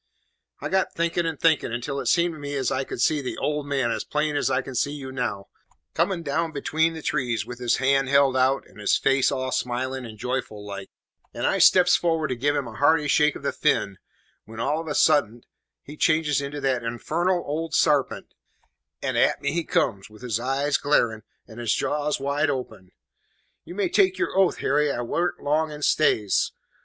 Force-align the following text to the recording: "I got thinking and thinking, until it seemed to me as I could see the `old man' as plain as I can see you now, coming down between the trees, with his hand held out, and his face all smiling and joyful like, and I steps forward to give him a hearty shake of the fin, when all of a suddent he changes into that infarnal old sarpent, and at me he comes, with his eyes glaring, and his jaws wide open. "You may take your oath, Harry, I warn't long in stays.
"I 0.61 0.69
got 0.69 0.91
thinking 0.95 1.27
and 1.27 1.39
thinking, 1.39 1.71
until 1.71 1.99
it 1.99 2.07
seemed 2.07 2.33
to 2.33 2.39
me 2.39 2.55
as 2.55 2.71
I 2.71 2.83
could 2.83 2.99
see 3.01 3.21
the 3.21 3.37
`old 3.37 3.65
man' 3.65 3.91
as 3.91 4.03
plain 4.03 4.35
as 4.35 4.49
I 4.49 4.63
can 4.63 4.73
see 4.73 4.93
you 4.93 5.11
now, 5.11 5.47
coming 5.93 6.23
down 6.23 6.51
between 6.51 6.95
the 6.95 7.03
trees, 7.03 7.45
with 7.45 7.59
his 7.59 7.75
hand 7.77 8.09
held 8.09 8.35
out, 8.35 8.65
and 8.65 8.79
his 8.79 8.97
face 8.97 9.31
all 9.31 9.51
smiling 9.51 10.03
and 10.07 10.17
joyful 10.17 10.65
like, 10.65 10.89
and 11.35 11.45
I 11.45 11.59
steps 11.59 11.95
forward 11.95 12.29
to 12.29 12.35
give 12.35 12.55
him 12.55 12.67
a 12.67 12.73
hearty 12.73 13.07
shake 13.07 13.35
of 13.35 13.43
the 13.43 13.51
fin, 13.51 13.99
when 14.45 14.59
all 14.59 14.81
of 14.81 14.87
a 14.87 14.95
suddent 14.95 15.45
he 15.83 15.95
changes 15.95 16.41
into 16.41 16.59
that 16.61 16.81
infarnal 16.81 17.43
old 17.45 17.75
sarpent, 17.75 18.33
and 19.03 19.15
at 19.19 19.39
me 19.39 19.51
he 19.51 19.63
comes, 19.63 20.09
with 20.09 20.23
his 20.23 20.39
eyes 20.39 20.77
glaring, 20.77 21.21
and 21.47 21.59
his 21.59 21.75
jaws 21.75 22.19
wide 22.19 22.49
open. 22.49 22.91
"You 23.65 23.75
may 23.75 23.87
take 23.87 24.17
your 24.17 24.35
oath, 24.35 24.57
Harry, 24.57 24.91
I 24.91 25.01
warn't 25.01 25.43
long 25.43 25.69
in 25.71 25.83
stays. 25.83 26.53